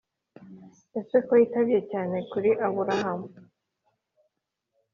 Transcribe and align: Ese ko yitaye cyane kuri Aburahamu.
Ese 0.99 1.17
ko 1.27 1.31
yitaye 1.39 1.79
cyane 1.91 2.17
kuri 2.31 2.49
Aburahamu. 2.65 3.27